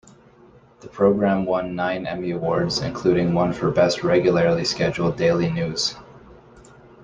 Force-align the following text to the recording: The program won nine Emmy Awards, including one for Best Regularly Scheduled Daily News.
The 0.79 0.87
program 0.87 1.45
won 1.45 1.75
nine 1.75 2.07
Emmy 2.07 2.31
Awards, 2.31 2.79
including 2.81 3.35
one 3.35 3.53
for 3.53 3.69
Best 3.69 4.03
Regularly 4.03 4.65
Scheduled 4.65 5.15
Daily 5.15 5.51
News. 5.51 5.95